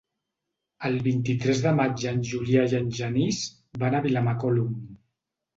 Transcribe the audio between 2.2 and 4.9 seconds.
Julià i en Genís van a Vilamacolum.